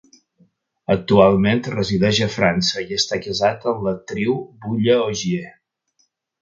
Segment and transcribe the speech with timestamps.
[0.93, 4.35] Actualment resideix a França i està casat amb l'actriu
[4.67, 5.49] Bulle Ogier.